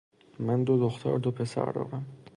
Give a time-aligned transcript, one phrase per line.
[0.39, 2.05] من دو دختر و دو پسر دارم.